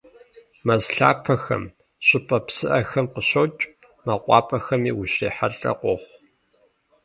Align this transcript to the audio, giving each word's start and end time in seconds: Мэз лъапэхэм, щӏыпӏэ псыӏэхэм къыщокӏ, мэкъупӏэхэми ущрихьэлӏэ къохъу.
Мэз 0.65 0.83
лъапэхэм, 0.95 1.63
щӏыпӏэ 2.05 2.39
псыӏэхэм 2.45 3.05
къыщокӏ, 3.13 3.63
мэкъупӏэхэми 4.05 4.91
ущрихьэлӏэ 4.99 5.71
къохъу. 5.79 6.09